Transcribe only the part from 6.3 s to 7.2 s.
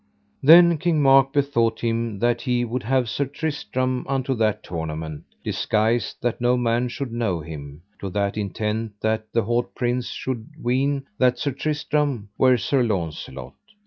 no man should